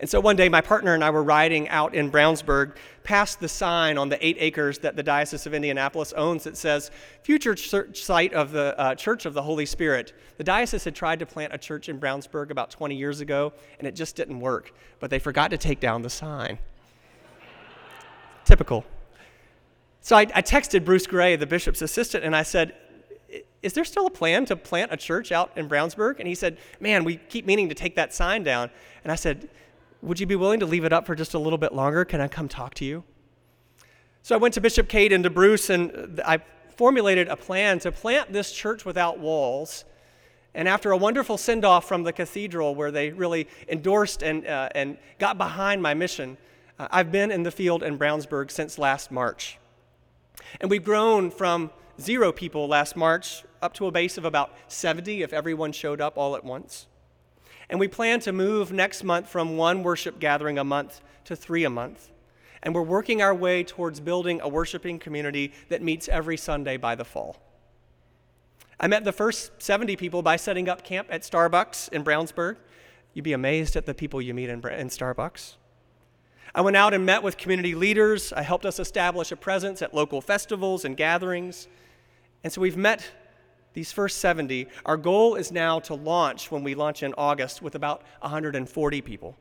And 0.00 0.10
so 0.10 0.20
one 0.20 0.36
day, 0.36 0.48
my 0.48 0.60
partner 0.60 0.94
and 0.94 1.04
I 1.04 1.10
were 1.10 1.22
riding 1.22 1.68
out 1.68 1.94
in 1.94 2.10
Brownsburg 2.10 2.76
past 3.04 3.38
the 3.38 3.48
sign 3.48 3.96
on 3.96 4.08
the 4.08 4.26
eight 4.26 4.36
acres 4.40 4.78
that 4.80 4.96
the 4.96 5.02
Diocese 5.02 5.46
of 5.46 5.54
Indianapolis 5.54 6.12
owns 6.14 6.44
that 6.44 6.56
says, 6.56 6.90
Future 7.22 7.54
church 7.54 8.02
site 8.02 8.32
of 8.32 8.50
the 8.50 8.78
uh, 8.78 8.94
Church 8.94 9.26
of 9.26 9.34
the 9.34 9.42
Holy 9.42 9.66
Spirit. 9.66 10.12
The 10.36 10.44
diocese 10.44 10.84
had 10.84 10.94
tried 10.94 11.20
to 11.20 11.26
plant 11.26 11.54
a 11.54 11.58
church 11.58 11.88
in 11.88 12.00
Brownsburg 12.00 12.50
about 12.50 12.70
20 12.70 12.96
years 12.96 13.20
ago, 13.20 13.52
and 13.78 13.86
it 13.86 13.94
just 13.94 14.16
didn't 14.16 14.40
work. 14.40 14.72
But 14.98 15.10
they 15.10 15.18
forgot 15.18 15.50
to 15.50 15.58
take 15.58 15.80
down 15.80 16.02
the 16.02 16.10
sign. 16.10 16.58
Typical. 18.44 18.84
So 20.00 20.16
I, 20.16 20.22
I 20.34 20.42
texted 20.42 20.84
Bruce 20.84 21.06
Gray, 21.06 21.36
the 21.36 21.46
bishop's 21.46 21.82
assistant, 21.82 22.24
and 22.24 22.34
I 22.34 22.42
said, 22.42 22.74
is 23.64 23.72
there 23.72 23.84
still 23.84 24.06
a 24.06 24.10
plan 24.10 24.44
to 24.46 24.56
plant 24.56 24.92
a 24.92 24.96
church 24.96 25.32
out 25.32 25.50
in 25.56 25.68
Brownsburg? 25.68 26.18
And 26.18 26.28
he 26.28 26.34
said, 26.34 26.58
Man, 26.80 27.02
we 27.02 27.16
keep 27.16 27.46
meaning 27.46 27.70
to 27.70 27.74
take 27.74 27.96
that 27.96 28.12
sign 28.12 28.44
down. 28.44 28.70
And 29.02 29.10
I 29.10 29.14
said, 29.14 29.48
would 30.04 30.20
you 30.20 30.26
be 30.26 30.36
willing 30.36 30.60
to 30.60 30.66
leave 30.66 30.84
it 30.84 30.92
up 30.92 31.06
for 31.06 31.14
just 31.14 31.34
a 31.34 31.38
little 31.38 31.58
bit 31.58 31.74
longer? 31.74 32.04
Can 32.04 32.20
I 32.20 32.28
come 32.28 32.46
talk 32.46 32.74
to 32.74 32.84
you? 32.84 33.04
So 34.22 34.34
I 34.34 34.38
went 34.38 34.54
to 34.54 34.60
Bishop 34.60 34.88
Cate 34.88 35.12
and 35.12 35.24
to 35.24 35.30
Bruce, 35.30 35.70
and 35.70 36.20
I 36.24 36.38
formulated 36.76 37.28
a 37.28 37.36
plan 37.36 37.78
to 37.80 37.92
plant 37.92 38.32
this 38.32 38.52
church 38.52 38.84
without 38.84 39.18
walls. 39.18 39.84
And 40.54 40.68
after 40.68 40.92
a 40.92 40.96
wonderful 40.96 41.36
send 41.36 41.64
off 41.64 41.88
from 41.88 42.04
the 42.04 42.12
cathedral, 42.12 42.74
where 42.74 42.90
they 42.90 43.10
really 43.10 43.48
endorsed 43.68 44.22
and, 44.22 44.46
uh, 44.46 44.68
and 44.74 44.98
got 45.18 45.38
behind 45.38 45.82
my 45.82 45.94
mission, 45.94 46.36
uh, 46.78 46.88
I've 46.90 47.10
been 47.10 47.30
in 47.30 47.42
the 47.42 47.50
field 47.50 47.82
in 47.82 47.98
Brownsburg 47.98 48.50
since 48.50 48.78
last 48.78 49.10
March. 49.10 49.58
And 50.60 50.70
we've 50.70 50.84
grown 50.84 51.30
from 51.30 51.70
zero 52.00 52.30
people 52.30 52.68
last 52.68 52.96
March 52.96 53.42
up 53.62 53.72
to 53.74 53.86
a 53.86 53.90
base 53.90 54.18
of 54.18 54.24
about 54.24 54.52
70 54.68 55.22
if 55.22 55.32
everyone 55.32 55.72
showed 55.72 56.00
up 56.00 56.16
all 56.16 56.36
at 56.36 56.44
once. 56.44 56.86
And 57.68 57.80
we 57.80 57.88
plan 57.88 58.20
to 58.20 58.32
move 58.32 58.72
next 58.72 59.04
month 59.04 59.28
from 59.28 59.56
one 59.56 59.82
worship 59.82 60.18
gathering 60.18 60.58
a 60.58 60.64
month 60.64 61.00
to 61.24 61.34
three 61.34 61.64
a 61.64 61.70
month. 61.70 62.10
And 62.62 62.74
we're 62.74 62.82
working 62.82 63.22
our 63.22 63.34
way 63.34 63.62
towards 63.62 64.00
building 64.00 64.40
a 64.40 64.48
worshiping 64.48 64.98
community 64.98 65.52
that 65.68 65.82
meets 65.82 66.08
every 66.08 66.36
Sunday 66.36 66.76
by 66.76 66.94
the 66.94 67.04
fall. 67.04 67.36
I 68.80 68.86
met 68.86 69.04
the 69.04 69.12
first 69.12 69.52
70 69.58 69.96
people 69.96 70.22
by 70.22 70.36
setting 70.36 70.68
up 70.68 70.82
camp 70.82 71.08
at 71.10 71.22
Starbucks 71.22 71.90
in 71.92 72.04
Brownsburg. 72.04 72.56
You'd 73.12 73.22
be 73.22 73.32
amazed 73.32 73.76
at 73.76 73.86
the 73.86 73.94
people 73.94 74.20
you 74.20 74.34
meet 74.34 74.48
in, 74.48 74.58
in 74.68 74.88
Starbucks. 74.88 75.54
I 76.54 76.60
went 76.60 76.76
out 76.76 76.94
and 76.94 77.04
met 77.04 77.22
with 77.22 77.36
community 77.36 77.74
leaders. 77.74 78.32
I 78.32 78.42
helped 78.42 78.64
us 78.64 78.78
establish 78.78 79.32
a 79.32 79.36
presence 79.36 79.82
at 79.82 79.92
local 79.92 80.20
festivals 80.20 80.84
and 80.84 80.96
gatherings. 80.96 81.68
And 82.42 82.52
so 82.52 82.60
we've 82.60 82.76
met 82.76 83.04
these 83.74 83.92
first 83.92 84.18
70, 84.18 84.68
our 84.86 84.96
goal 84.96 85.34
is 85.34 85.52
now 85.52 85.80
to 85.80 85.94
launch 85.94 86.50
when 86.50 86.62
we 86.62 86.74
launch 86.74 87.02
in 87.02 87.12
August 87.18 87.60
with 87.60 87.74
about 87.74 88.02
140 88.20 89.00
people. 89.02 89.36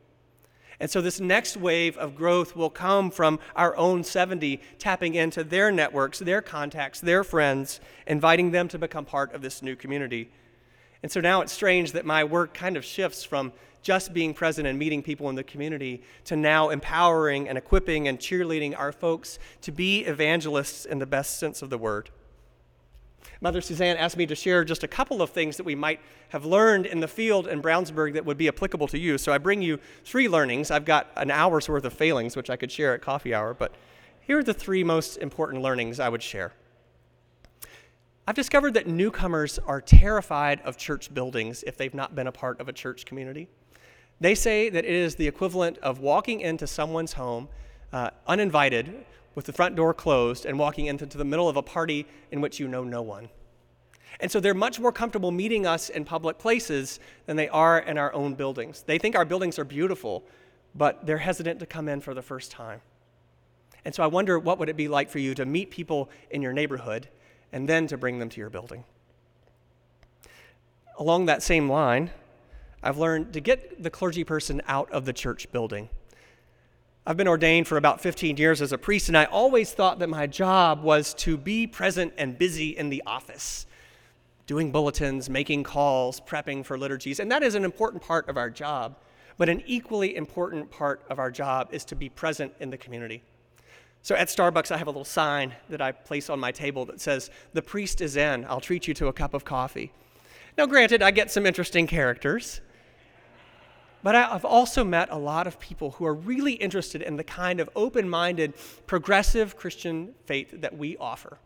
And 0.80 0.90
so 0.90 1.02
this 1.02 1.20
next 1.20 1.56
wave 1.56 1.96
of 1.98 2.16
growth 2.16 2.56
will 2.56 2.72
come 2.72 3.12
from 3.12 3.40
our 3.56 3.76
own 3.78 4.04
70 4.04 4.60
tapping 4.80 5.14
into 5.14 5.44
their 5.44 5.72
networks, 5.72 6.20
their 6.20 6.42
contacts, 6.42 7.00
their 7.00 7.24
friends, 7.24 7.80
inviting 8.08 8.52
them 8.52 8.68
to 8.70 8.80
become 8.80 9.06
part 9.06 9.34
of 9.34 9.44
this 9.44 9.62
new 9.62 9.76
community. 9.76 10.32
And 11.04 11.12
so 11.12 11.22
now 11.22 11.42
it's 11.42 11.54
strange 11.54 11.92
that 11.92 12.06
my 12.06 12.24
work 12.24 12.56
kind 12.56 12.76
of 12.76 12.84
shifts 12.84 13.24
from 13.24 13.54
just 13.84 14.14
being 14.14 14.34
present 14.34 14.66
and 14.66 14.80
meeting 14.80 15.04
people 15.04 15.30
in 15.30 15.36
the 15.36 15.44
community 15.44 16.02
to 16.26 16.36
now 16.36 16.70
empowering 16.70 17.50
and 17.50 17.58
equipping 17.58 18.08
and 18.08 18.18
cheerleading 18.18 18.78
our 18.78 18.92
folks 18.92 19.38
to 19.62 19.72
be 19.72 20.00
evangelists 20.06 20.86
in 20.86 20.98
the 21.00 21.06
best 21.06 21.38
sense 21.38 21.62
of 21.62 21.70
the 21.70 21.78
word. 21.78 22.10
Mother 23.44 23.60
Suzanne 23.60 23.98
asked 23.98 24.16
me 24.16 24.26
to 24.28 24.36
share 24.36 24.64
just 24.64 24.84
a 24.84 24.88
couple 24.88 25.22
of 25.22 25.30
things 25.32 25.58
that 25.58 25.66
we 25.66 25.76
might 25.76 26.00
have 26.30 26.46
learned 26.46 26.86
in 26.86 27.02
the 27.02 27.10
field 27.10 27.46
in 27.46 27.62
Brownsburg 27.62 28.14
that 28.14 28.26
would 28.26 28.38
be 28.38 28.48
applicable 28.48 28.88
to 28.88 28.98
you. 28.98 29.18
So 29.18 29.34
I 29.34 29.38
bring 29.38 29.62
you 29.62 29.80
three 30.06 30.30
learnings. 30.30 30.72
I've 30.72 30.86
got 30.86 31.12
an 31.18 31.30
hour's 31.30 31.68
worth 31.68 31.84
of 31.84 31.92
failings, 31.92 32.38
which 32.38 32.50
I 32.50 32.56
could 32.56 32.72
share 32.72 32.94
at 32.94 33.02
coffee 33.02 33.34
hour, 33.34 33.54
but 33.54 33.74
here 34.22 34.40
are 34.40 34.44
the 34.44 34.54
three 34.54 34.82
most 34.82 35.18
important 35.18 35.62
learnings 35.62 36.00
I 36.00 36.08
would 36.08 36.24
share. 36.24 36.54
I've 38.26 38.36
discovered 38.36 38.76
that 38.76 38.88
newcomers 38.88 39.60
are 39.60 39.82
terrified 39.82 40.62
of 40.62 40.78
church 40.78 41.14
buildings 41.14 41.66
if 41.68 41.76
they've 41.76 41.94
not 41.94 42.16
been 42.16 42.28
a 42.28 42.32
part 42.32 42.62
of 42.62 42.70
a 42.70 42.74
church 42.74 43.04
community. 43.04 43.50
They 44.22 44.36
say 44.36 44.70
that 44.70 44.86
it 44.86 44.90
is 44.90 45.16
the 45.16 45.28
equivalent 45.28 45.80
of 45.80 46.00
walking 46.00 46.40
into 46.40 46.66
someone's 46.66 47.12
home 47.12 47.50
uh, 47.92 48.12
uninvited 48.26 49.06
with 49.36 49.46
the 49.46 49.54
front 49.54 49.76
door 49.76 49.94
closed 49.94 50.46
and 50.46 50.60
walking 50.60 50.86
into 50.86 51.06
the 51.06 51.26
middle 51.26 51.50
of 51.50 51.58
a 51.58 51.62
party 51.62 52.06
in 52.32 52.42
which 52.42 52.60
you 52.60 52.68
know 52.68 52.84
no 52.84 53.02
one. 53.02 53.30
And 54.20 54.32
so 54.32 54.40
they're 54.40 54.54
much 54.54 54.80
more 54.80 54.92
comfortable 54.92 55.32
meeting 55.32 55.66
us 55.66 55.90
in 55.90 56.06
public 56.06 56.38
places 56.38 57.00
than 57.26 57.36
they 57.36 57.50
are 57.50 57.80
in 57.80 57.98
our 57.98 58.14
own 58.14 58.36
buildings. 58.36 58.84
They 58.84 58.98
think 58.98 59.16
our 59.16 59.26
buildings 59.26 59.58
are 59.58 59.66
beautiful, 59.66 60.24
but 60.76 61.06
they're 61.06 61.18
hesitant 61.18 61.60
to 61.60 61.66
come 61.66 61.90
in 61.90 62.00
for 62.00 62.14
the 62.14 62.22
first 62.22 62.52
time. 62.52 62.82
And 63.86 63.94
so 63.94 64.04
I 64.04 64.08
wonder 64.08 64.40
what 64.40 64.60
would 64.60 64.70
it 64.70 64.78
be 64.78 64.88
like 64.88 65.10
for 65.10 65.20
you 65.20 65.34
to 65.36 65.46
meet 65.46 65.72
people 65.72 66.10
in 66.30 66.42
your 66.42 66.54
neighborhood 66.54 67.10
and 67.52 67.68
then 67.68 67.88
to 67.88 67.98
bring 67.98 68.20
them 68.20 68.30
to 68.30 68.40
your 68.40 68.50
building. 68.50 68.84
Along 70.98 71.26
that 71.26 71.44
same 71.44 71.70
line, 71.70 72.12
I've 72.82 72.98
learned 72.98 73.34
to 73.34 73.40
get 73.40 73.82
the 73.82 73.90
clergy 73.90 74.24
person 74.24 74.62
out 74.68 74.92
of 74.92 75.06
the 75.06 75.14
church 75.14 75.52
building. 75.52 75.90
I've 77.06 77.18
been 77.18 77.28
ordained 77.28 77.68
for 77.68 77.76
about 77.76 78.00
15 78.00 78.38
years 78.38 78.62
as 78.62 78.72
a 78.72 78.78
priest, 78.78 79.10
and 79.10 79.18
I 79.18 79.26
always 79.26 79.74
thought 79.74 80.00
that 80.00 80.08
my 80.08 80.26
job 80.26 80.84
was 80.84 81.14
to 81.16 81.36
be 81.36 81.68
present 81.68 82.14
and 82.18 82.38
busy 82.38 82.78
in 82.78 82.90
the 82.90 83.04
office, 83.06 83.66
doing 84.48 84.72
bulletins, 84.72 85.30
making 85.30 85.64
calls, 85.64 86.22
prepping 86.22 86.64
for 86.64 86.78
liturgies. 86.78 87.20
And 87.20 87.30
that 87.30 87.44
is 87.44 87.56
an 87.56 87.66
important 87.66 88.04
part 88.04 88.30
of 88.30 88.38
our 88.38 88.50
job. 88.50 88.96
But 89.38 89.50
an 89.50 89.64
equally 89.66 90.16
important 90.16 90.72
part 90.72 91.04
of 91.10 91.20
our 91.20 91.30
job 91.30 91.70
is 91.74 91.84
to 91.86 91.96
be 91.96 92.08
present 92.08 92.54
in 92.62 92.70
the 92.70 92.78
community. 92.78 93.22
So 94.02 94.16
at 94.16 94.30
Starbucks, 94.30 94.72
I 94.72 94.78
have 94.78 94.88
a 94.88 94.92
little 94.92 95.04
sign 95.04 95.54
that 95.70 95.82
I 95.82 95.92
place 95.92 96.30
on 96.30 96.40
my 96.40 96.54
table 96.54 96.86
that 96.86 97.02
says, 97.02 97.30
The 97.52 97.62
priest 97.62 98.00
is 98.00 98.16
in. 98.16 98.46
I'll 98.46 98.62
treat 98.62 98.88
you 98.88 98.94
to 98.94 99.08
a 99.08 99.14
cup 99.14 99.34
of 99.34 99.44
coffee. 99.44 99.92
Now, 100.58 100.68
granted, 100.68 101.02
I 101.02 101.12
get 101.12 101.32
some 101.32 101.46
interesting 101.46 101.86
characters, 101.86 102.62
but 104.04 104.16
I've 104.16 104.46
also 104.46 104.84
met 104.84 105.10
a 105.10 105.18
lot 105.18 105.48
of 105.48 105.60
people 105.60 105.92
who 105.92 106.06
are 106.06 106.14
really 106.14 106.54
interested 106.54 107.02
in 107.02 107.16
the 107.16 107.24
kind 107.24 107.60
of 107.60 107.70
open 107.76 108.08
minded, 108.10 108.54
progressive 108.86 109.56
Christian 109.56 110.14
faith 110.26 110.50
that 110.62 110.78
we 110.78 110.98
offer. 110.98 111.40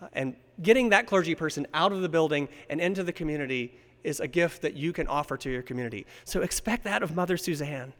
Uh, 0.00 0.06
and 0.12 0.36
getting 0.62 0.90
that 0.90 1.06
clergy 1.06 1.34
person 1.34 1.66
out 1.74 1.92
of 1.92 2.00
the 2.00 2.08
building 2.08 2.48
and 2.70 2.80
into 2.80 3.02
the 3.02 3.12
community 3.12 3.74
is 4.04 4.20
a 4.20 4.28
gift 4.28 4.62
that 4.62 4.74
you 4.74 4.92
can 4.92 5.06
offer 5.08 5.36
to 5.36 5.50
your 5.50 5.62
community. 5.62 6.06
So 6.24 6.40
expect 6.40 6.84
that 6.84 7.02
of 7.02 7.14
Mother 7.14 7.36
Suzanne. 7.36 7.92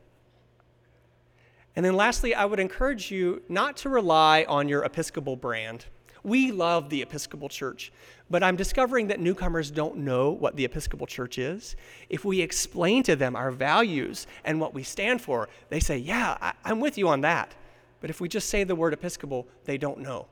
And 1.76 1.84
then 1.84 1.94
lastly, 1.94 2.34
I 2.34 2.44
would 2.44 2.60
encourage 2.60 3.10
you 3.10 3.42
not 3.48 3.76
to 3.78 3.88
rely 3.88 4.44
on 4.48 4.68
your 4.68 4.84
Episcopal 4.84 5.36
brand. 5.36 5.86
We 6.22 6.52
love 6.52 6.90
the 6.90 7.02
Episcopal 7.02 7.48
Church, 7.48 7.92
but 8.28 8.42
I'm 8.42 8.56
discovering 8.56 9.08
that 9.08 9.20
newcomers 9.20 9.70
don't 9.70 9.98
know 9.98 10.30
what 10.30 10.56
the 10.56 10.64
Episcopal 10.64 11.06
Church 11.06 11.38
is. 11.38 11.76
If 12.08 12.24
we 12.24 12.40
explain 12.42 13.02
to 13.04 13.16
them 13.16 13.34
our 13.34 13.50
values 13.50 14.26
and 14.44 14.60
what 14.60 14.74
we 14.74 14.82
stand 14.82 15.22
for, 15.22 15.48
they 15.70 15.80
say, 15.80 15.96
Yeah, 15.96 16.36
I- 16.40 16.52
am 16.70 16.80
with 16.80 16.98
you 16.98 17.08
on 17.08 17.22
that. 17.22 17.54
But 18.00 18.10
if 18.10 18.20
we 18.20 18.28
just 18.28 18.48
say 18.48 18.64
the 18.64 18.74
word 18.74 18.92
Episcopal, 18.92 19.46
they 19.64 19.78
don't 19.78 19.98
know. 20.00 20.26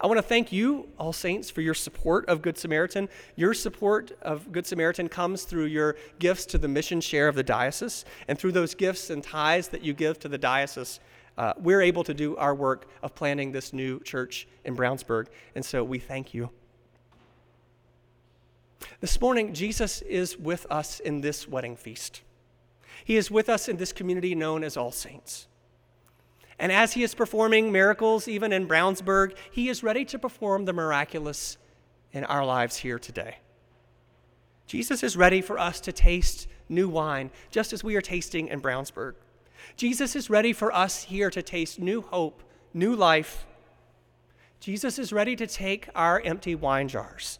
I 0.00 0.06
want 0.06 0.18
to 0.18 0.22
thank 0.22 0.50
you, 0.50 0.88
All 0.98 1.12
Saints, 1.12 1.48
for 1.50 1.60
your 1.60 1.74
support 1.74 2.26
of 2.28 2.42
Good 2.42 2.58
Samaritan. 2.58 3.08
Your 3.36 3.54
support 3.54 4.10
of 4.22 4.50
Good 4.50 4.66
Samaritan 4.66 5.08
comes 5.08 5.44
through 5.44 5.66
your 5.66 5.96
gifts 6.18 6.44
to 6.46 6.58
the 6.58 6.66
mission 6.66 7.00
share 7.00 7.28
of 7.28 7.36
the 7.36 7.42
diocese, 7.44 8.04
and 8.26 8.36
through 8.36 8.52
those 8.52 8.74
gifts 8.74 9.10
and 9.10 9.22
tithes 9.22 9.68
that 9.68 9.82
you 9.82 9.92
give 9.92 10.18
to 10.20 10.28
the 10.28 10.38
diocese, 10.38 10.98
uh, 11.38 11.54
we're 11.58 11.80
able 11.80 12.04
to 12.04 12.14
do 12.14 12.36
our 12.36 12.54
work 12.54 12.86
of 13.02 13.14
planting 13.14 13.52
this 13.52 13.72
new 13.72 14.00
church 14.00 14.46
in 14.64 14.76
Brownsburg. 14.76 15.28
And 15.54 15.64
so 15.64 15.82
we 15.82 15.98
thank 15.98 16.34
you. 16.34 16.50
This 19.00 19.20
morning, 19.20 19.54
Jesus 19.54 20.02
is 20.02 20.36
with 20.36 20.66
us 20.70 21.00
in 21.00 21.20
this 21.20 21.48
wedding 21.48 21.76
feast. 21.76 22.22
He 23.04 23.16
is 23.16 23.30
with 23.30 23.48
us 23.48 23.68
in 23.68 23.76
this 23.76 23.92
community 23.92 24.34
known 24.34 24.62
as 24.62 24.76
All 24.76 24.92
Saints. 24.92 25.48
And 26.58 26.70
as 26.70 26.92
he 26.92 27.02
is 27.02 27.14
performing 27.14 27.72
miracles, 27.72 28.28
even 28.28 28.52
in 28.52 28.68
Brownsburg, 28.68 29.34
he 29.50 29.68
is 29.68 29.82
ready 29.82 30.04
to 30.04 30.18
perform 30.18 30.64
the 30.64 30.72
miraculous 30.72 31.56
in 32.12 32.24
our 32.24 32.44
lives 32.44 32.76
here 32.76 32.98
today. 32.98 33.38
Jesus 34.66 35.02
is 35.02 35.16
ready 35.16 35.40
for 35.40 35.58
us 35.58 35.80
to 35.80 35.92
taste 35.92 36.46
new 36.68 36.88
wine, 36.88 37.30
just 37.50 37.72
as 37.72 37.82
we 37.82 37.96
are 37.96 38.00
tasting 38.00 38.48
in 38.48 38.60
Brownsburg. 38.60 39.14
Jesus 39.76 40.16
is 40.16 40.30
ready 40.30 40.52
for 40.52 40.72
us 40.74 41.04
here 41.04 41.30
to 41.30 41.42
taste 41.42 41.78
new 41.78 42.02
hope, 42.02 42.42
new 42.72 42.94
life. 42.94 43.46
Jesus 44.60 44.98
is 44.98 45.12
ready 45.12 45.34
to 45.36 45.46
take 45.46 45.88
our 45.94 46.20
empty 46.20 46.54
wine 46.54 46.88
jars, 46.88 47.38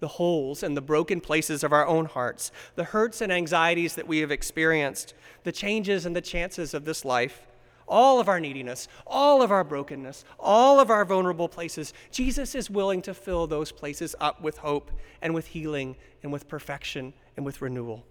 the 0.00 0.08
holes 0.08 0.62
and 0.62 0.76
the 0.76 0.82
broken 0.82 1.20
places 1.20 1.64
of 1.64 1.72
our 1.72 1.86
own 1.86 2.06
hearts, 2.06 2.52
the 2.74 2.84
hurts 2.84 3.20
and 3.20 3.32
anxieties 3.32 3.94
that 3.94 4.06
we 4.06 4.18
have 4.18 4.30
experienced, 4.30 5.14
the 5.44 5.52
changes 5.52 6.04
and 6.04 6.14
the 6.14 6.20
chances 6.20 6.74
of 6.74 6.84
this 6.84 7.04
life 7.04 7.46
all 7.88 8.20
of 8.20 8.28
our 8.28 8.40
neediness, 8.40 8.88
all 9.06 9.42
of 9.42 9.50
our 9.50 9.64
brokenness, 9.64 10.24
all 10.38 10.80
of 10.80 10.90
our 10.90 11.04
vulnerable 11.04 11.48
places, 11.48 11.92
Jesus 12.10 12.54
is 12.54 12.70
willing 12.70 13.02
to 13.02 13.14
fill 13.14 13.46
those 13.46 13.72
places 13.72 14.14
up 14.20 14.40
with 14.40 14.58
hope 14.58 14.90
and 15.22 15.34
with 15.34 15.46
healing 15.46 15.96
and 16.22 16.32
with 16.32 16.48
perfection 16.48 17.12
and 17.36 17.46
with 17.46 17.62
renewal. 17.62 18.04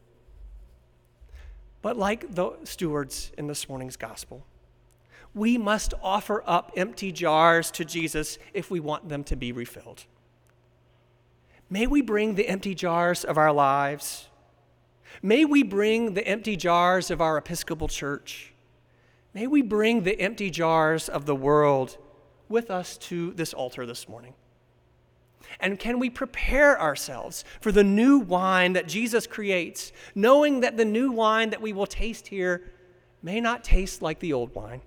But 1.86 1.98
like 1.98 2.34
the 2.34 2.54
stewards 2.64 3.32
in 3.38 3.46
this 3.46 3.70
morning's 3.70 3.96
gospel, 3.96 4.44
we 5.36 5.56
must 5.60 5.94
offer 6.02 6.42
up 6.48 6.72
empty 6.76 7.12
jars 7.12 7.70
to 7.70 7.86
Jesus 7.86 8.40
if 8.56 8.72
we 8.72 8.80
want 8.80 9.08
them 9.08 9.24
to 9.26 9.36
be 9.36 9.52
refilled. 9.52 10.06
May 11.70 11.86
we 11.86 12.02
bring 12.02 12.34
the 12.34 12.48
empty 12.48 12.74
jars 12.74 13.24
of 13.24 13.38
our 13.38 13.52
lives. 13.52 14.30
May 15.22 15.46
we 15.46 15.62
bring 15.62 16.16
the 16.16 16.28
empty 16.28 16.56
jars 16.56 17.12
of 17.12 17.22
our 17.22 17.38
Episcopal 17.38 17.88
Church. 17.88 18.56
May 19.36 19.46
we 19.46 19.62
bring 19.62 20.02
the 20.02 20.20
empty 20.20 20.50
jars 20.50 21.08
of 21.08 21.28
the 21.28 21.36
world 21.36 22.00
with 22.50 22.72
us 22.72 22.98
to 22.98 23.32
this 23.34 23.54
altar 23.54 23.86
this 23.86 24.10
morning. 24.10 24.34
And 25.60 25.80
can 25.80 26.00
we 26.00 26.10
prepare 26.10 26.80
ourselves 26.80 27.44
for 27.62 27.72
the 27.72 27.84
new 27.84 28.20
wine 28.20 28.74
that 28.74 28.88
Jesus 28.88 29.28
creates, 29.28 29.92
knowing 30.14 30.60
that 30.62 30.78
the 30.78 30.86
new 30.86 31.12
wine 31.12 31.50
that 31.52 31.62
we 31.62 31.74
will 31.74 31.88
taste 31.88 32.28
here 32.28 32.72
may 33.22 33.40
not 33.40 33.64
taste 33.64 34.02
like 34.02 34.20
the 34.20 34.34
old 34.34 34.54
wine? 34.54 34.82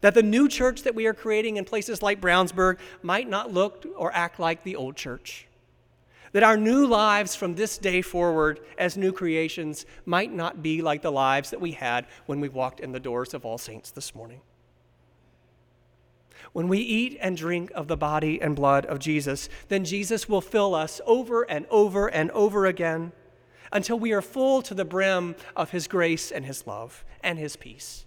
That 0.00 0.14
the 0.14 0.22
new 0.22 0.48
church 0.48 0.82
that 0.82 0.94
we 0.94 1.06
are 1.06 1.14
creating 1.14 1.56
in 1.56 1.64
places 1.64 2.02
like 2.02 2.20
Brownsburg 2.20 2.78
might 3.02 3.28
not 3.28 3.52
look 3.52 3.86
or 3.96 4.12
act 4.14 4.38
like 4.38 4.62
the 4.62 4.76
old 4.76 4.96
church. 4.96 5.46
That 6.32 6.44
our 6.44 6.56
new 6.56 6.86
lives 6.86 7.34
from 7.34 7.56
this 7.56 7.76
day 7.76 8.02
forward 8.02 8.60
as 8.78 8.96
new 8.96 9.12
creations 9.12 9.84
might 10.06 10.32
not 10.32 10.62
be 10.62 10.80
like 10.80 11.02
the 11.02 11.10
lives 11.10 11.50
that 11.50 11.60
we 11.60 11.72
had 11.72 12.06
when 12.26 12.38
we 12.40 12.48
walked 12.48 12.80
in 12.80 12.92
the 12.92 13.00
doors 13.00 13.34
of 13.34 13.44
All 13.44 13.58
Saints 13.58 13.90
this 13.90 14.14
morning. 14.14 14.40
When 16.52 16.68
we 16.68 16.78
eat 16.78 17.16
and 17.20 17.36
drink 17.36 17.70
of 17.74 17.88
the 17.88 17.96
body 17.96 18.40
and 18.40 18.56
blood 18.56 18.84
of 18.86 18.98
Jesus, 18.98 19.48
then 19.68 19.84
Jesus 19.84 20.28
will 20.28 20.40
fill 20.40 20.74
us 20.74 21.00
over 21.06 21.42
and 21.42 21.66
over 21.70 22.08
and 22.08 22.30
over 22.32 22.66
again 22.66 23.12
until 23.72 23.98
we 23.98 24.12
are 24.12 24.22
full 24.22 24.62
to 24.62 24.74
the 24.74 24.84
brim 24.84 25.36
of 25.54 25.70
his 25.70 25.86
grace 25.86 26.32
and 26.32 26.44
his 26.44 26.66
love 26.66 27.04
and 27.22 27.38
his 27.38 27.56
peace. 27.56 28.04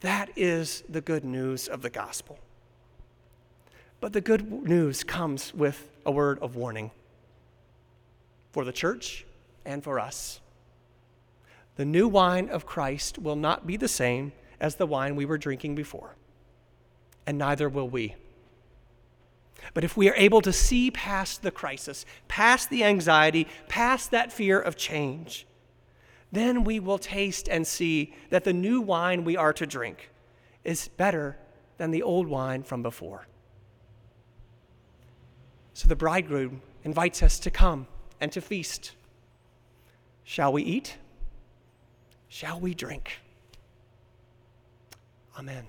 That 0.00 0.30
is 0.36 0.84
the 0.88 1.00
good 1.00 1.24
news 1.24 1.66
of 1.68 1.82
the 1.82 1.90
gospel. 1.90 2.38
But 4.00 4.12
the 4.12 4.20
good 4.20 4.50
news 4.50 5.04
comes 5.04 5.52
with 5.52 5.90
a 6.06 6.10
word 6.10 6.38
of 6.38 6.56
warning 6.56 6.90
for 8.52 8.64
the 8.64 8.72
church 8.72 9.26
and 9.64 9.84
for 9.84 10.00
us. 10.00 10.40
The 11.76 11.84
new 11.84 12.08
wine 12.08 12.48
of 12.48 12.66
Christ 12.66 13.18
will 13.18 13.36
not 13.36 13.66
be 13.66 13.76
the 13.76 13.88
same 13.88 14.32
as 14.60 14.76
the 14.76 14.86
wine 14.86 15.16
we 15.16 15.24
were 15.24 15.38
drinking 15.38 15.74
before, 15.74 16.16
and 17.26 17.38
neither 17.38 17.68
will 17.68 17.88
we. 17.88 18.14
But 19.74 19.84
if 19.84 19.96
we 19.96 20.08
are 20.08 20.14
able 20.16 20.40
to 20.42 20.52
see 20.52 20.90
past 20.90 21.42
the 21.42 21.50
crisis, 21.50 22.04
past 22.28 22.70
the 22.70 22.84
anxiety, 22.84 23.46
past 23.68 24.10
that 24.10 24.32
fear 24.32 24.58
of 24.58 24.76
change, 24.76 25.46
then 26.32 26.64
we 26.64 26.80
will 26.80 26.98
taste 26.98 27.48
and 27.48 27.66
see 27.66 28.14
that 28.30 28.44
the 28.44 28.52
new 28.52 28.80
wine 28.80 29.24
we 29.24 29.36
are 29.36 29.52
to 29.52 29.66
drink 29.66 30.10
is 30.64 30.88
better 30.88 31.36
than 31.78 31.90
the 31.90 32.02
old 32.02 32.26
wine 32.26 32.62
from 32.62 32.82
before. 32.82 33.26
So 35.72 35.88
the 35.88 35.96
bridegroom 35.96 36.62
invites 36.84 37.22
us 37.22 37.38
to 37.40 37.50
come 37.50 37.86
and 38.20 38.30
to 38.32 38.40
feast. 38.40 38.92
Shall 40.24 40.52
we 40.52 40.62
eat? 40.62 40.98
Shall 42.28 42.60
we 42.60 42.74
drink? 42.74 43.18
Amen. 45.38 45.66